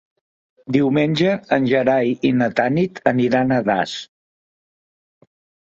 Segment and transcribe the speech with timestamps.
[0.75, 3.97] Diumenge en Gerai i na Tanit aniran a Das.